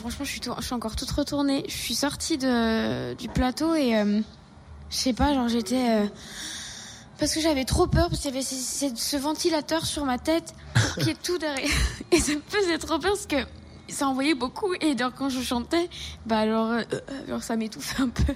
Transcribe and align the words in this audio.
franchement, 0.00 0.24
je 0.24 0.30
suis, 0.30 0.74
encore 0.74 0.96
toute 0.96 1.10
retournée. 1.10 1.64
Je 1.68 1.76
suis 1.76 1.94
sortie 1.94 2.38
du 2.38 3.28
plateau 3.28 3.74
et 3.74 3.96
euh, 3.96 4.20
je 4.90 4.96
sais 4.96 5.12
pas, 5.12 5.34
genre 5.34 5.48
j'étais. 5.48 5.90
euh, 5.90 6.06
parce 7.18 7.34
que 7.34 7.40
j'avais 7.40 7.64
trop 7.64 7.86
peur, 7.86 8.08
parce 8.08 8.22
qu'il 8.22 8.30
y 8.30 8.34
avait 8.34 8.42
ce, 8.42 9.16
ventilateur 9.16 9.84
sur 9.84 10.06
ma 10.06 10.18
tête 10.18 10.54
qui 11.00 11.10
est 11.10 11.22
tout 11.22 11.36
derrière. 11.36 11.68
Et 12.12 12.18
ça 12.18 12.32
me 12.32 12.40
faisait 12.48 12.78
trop 12.78 12.98
peur 12.98 13.12
parce 13.12 13.26
que 13.26 13.36
ça 13.88 14.08
envoyait 14.08 14.34
beaucoup. 14.34 14.72
Et 14.80 14.94
donc, 14.94 15.14
quand 15.18 15.28
je 15.28 15.42
chantais, 15.42 15.90
bah 16.24 16.38
alors, 16.38 16.70
euh, 16.70 17.40
ça 17.40 17.56
m'étouffait 17.56 18.02
un 18.02 18.08
peu. 18.08 18.34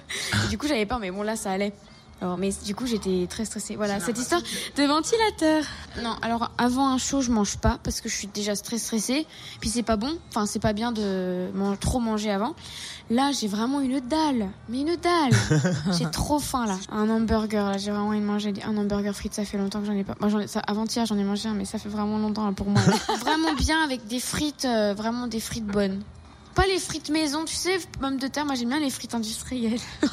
Du 0.49 0.59
coup, 0.59 0.67
j'avais 0.67 0.85
peur, 0.85 0.99
mais 0.99 1.09
bon, 1.09 1.23
là, 1.23 1.35
ça 1.35 1.51
allait. 1.51 1.73
Alors, 2.21 2.37
mais 2.37 2.49
du 2.65 2.73
coup, 2.73 2.85
j'étais 2.85 3.27
très 3.29 3.43
stressée. 3.43 3.75
Voilà, 3.75 3.99
cette 3.99 4.17
histoire 4.17 4.41
de 4.41 4.83
ventilateur. 4.83 5.63
Non, 6.01 6.15
alors 6.21 6.49
avant 6.57 6.87
un 6.87 6.97
show, 6.97 7.19
je 7.21 7.29
mange 7.29 7.57
pas 7.57 7.77
parce 7.83 7.99
que 7.99 8.07
je 8.07 8.15
suis 8.15 8.27
déjà 8.27 8.55
très 8.55 8.77
stressée. 8.77 9.27
Puis 9.59 9.69
c'est 9.69 9.83
pas 9.83 9.97
bon. 9.97 10.17
Enfin, 10.29 10.45
c'est 10.45 10.59
pas 10.61 10.71
bien 10.73 10.91
de 10.93 11.49
man- 11.53 11.75
trop 11.77 11.99
manger 11.99 12.31
avant. 12.31 12.55
Là, 13.09 13.31
j'ai 13.37 13.47
vraiment 13.47 13.81
une 13.81 13.99
dalle. 13.99 14.47
Mais 14.69 14.81
une 14.81 14.95
dalle. 14.95 15.33
j'ai 15.97 16.09
trop 16.09 16.39
faim 16.39 16.65
là. 16.65 16.77
Un 16.89 17.09
hamburger 17.09 17.69
là, 17.69 17.77
j'ai 17.77 17.91
vraiment 17.91 18.07
envie 18.07 18.19
de 18.21 18.25
manger 18.25 18.53
un 18.65 18.75
hamburger 18.77 19.13
frites. 19.13 19.33
Ça 19.33 19.43
fait 19.45 19.57
longtemps 19.57 19.81
que 19.81 19.85
j'en 19.85 19.93
ai 19.93 20.03
pas. 20.05 20.15
Moi, 20.21 20.29
j'en 20.29 20.39
ai, 20.39 20.45
avant-hier, 20.67 21.05
j'en 21.05 21.17
ai 21.17 21.23
mangé 21.23 21.49
un, 21.49 21.53
mais 21.53 21.65
ça 21.65 21.77
fait 21.79 21.89
vraiment 21.89 22.17
longtemps 22.17 22.45
là, 22.45 22.53
pour 22.53 22.67
moi. 22.69 22.81
là. 22.87 22.93
vraiment 23.19 23.53
bien 23.53 23.83
avec 23.83 24.07
des 24.07 24.21
frites, 24.21 24.65
euh, 24.65 24.93
vraiment 24.95 25.27
des 25.27 25.41
frites 25.41 25.67
bonnes. 25.67 26.01
Pas 26.55 26.65
les 26.67 26.79
frites 26.79 27.09
maison, 27.09 27.43
tu 27.45 27.55
sais, 27.55 27.77
pommes 27.99 28.17
de 28.17 28.27
terre. 28.27 28.45
Moi, 28.45 28.55
j'aime 28.55 28.69
bien 28.69 28.79
les 28.79 28.89
frites 28.89 29.13
industrielles. 29.13 29.79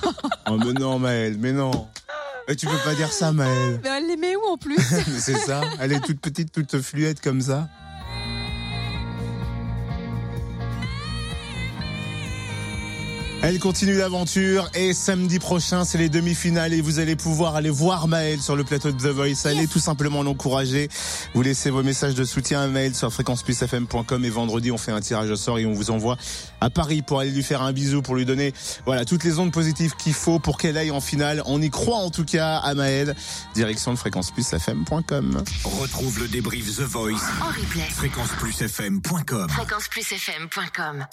Oh, 0.50 0.56
mais 0.58 0.72
non, 0.72 0.98
Maëlle, 0.98 1.36
mais 1.38 1.52
non. 1.52 1.86
Mais 2.48 2.56
tu 2.56 2.66
peux 2.66 2.76
pas 2.84 2.94
dire 2.94 3.12
ça, 3.12 3.30
Maëlle. 3.32 3.80
Mais 3.82 3.88
elle 3.88 4.08
les 4.08 4.16
met 4.16 4.34
où 4.34 4.42
en 4.42 4.58
plus? 4.58 4.76
C'est 5.18 5.36
ça. 5.38 5.62
Elle 5.80 5.92
est 5.92 6.00
toute 6.00 6.20
petite, 6.20 6.50
toute 6.52 6.80
fluette 6.82 7.20
comme 7.20 7.40
ça. 7.40 7.68
Elle 13.44 13.58
continue 13.58 13.96
l'aventure 13.96 14.70
et 14.72 14.94
samedi 14.94 15.40
prochain, 15.40 15.84
c'est 15.84 15.98
les 15.98 16.08
demi-finales 16.08 16.72
et 16.72 16.80
vous 16.80 17.00
allez 17.00 17.16
pouvoir 17.16 17.56
aller 17.56 17.70
voir 17.70 18.06
Maëlle 18.06 18.40
sur 18.40 18.54
le 18.54 18.62
plateau 18.62 18.92
de 18.92 18.96
The 18.96 19.12
Voice. 19.12 19.46
Allez 19.46 19.66
tout 19.66 19.80
simplement 19.80 20.22
l'encourager. 20.22 20.88
Vous 21.34 21.42
laissez 21.42 21.68
vos 21.70 21.82
messages 21.82 22.14
de 22.14 22.22
soutien 22.22 22.60
à 22.60 22.68
Maëlle 22.68 22.94
sur 22.94 23.12
fréquenceplusfm.com 23.12 24.24
et 24.24 24.30
vendredi, 24.30 24.70
on 24.70 24.78
fait 24.78 24.92
un 24.92 25.00
tirage 25.00 25.28
au 25.28 25.34
sort 25.34 25.58
et 25.58 25.66
on 25.66 25.72
vous 25.72 25.90
envoie 25.90 26.16
à 26.60 26.70
Paris 26.70 27.02
pour 27.02 27.18
aller 27.18 27.32
lui 27.32 27.42
faire 27.42 27.62
un 27.62 27.72
bisou, 27.72 28.00
pour 28.00 28.14
lui 28.14 28.24
donner, 28.24 28.54
voilà, 28.86 29.04
toutes 29.04 29.24
les 29.24 29.40
ondes 29.40 29.52
positives 29.52 29.96
qu'il 29.96 30.14
faut 30.14 30.38
pour 30.38 30.56
qu'elle 30.56 30.78
aille 30.78 30.92
en 30.92 31.00
finale. 31.00 31.42
On 31.46 31.60
y 31.60 31.68
croit 31.68 31.98
en 31.98 32.10
tout 32.10 32.24
cas 32.24 32.58
à 32.58 32.74
Maëlle. 32.74 33.16
Direction 33.56 33.92
de 33.92 33.98
fréquenceplusfm.com. 33.98 35.42
Retrouve 35.64 36.20
le 36.20 36.28
débrief 36.28 36.76
The 36.76 36.82
Voice. 36.82 37.24
En 37.40 37.48
replay. 37.48 37.88
Fréquenceplusfm.com. 37.90 39.48
Fréquenceplusfm.com. 39.48 41.06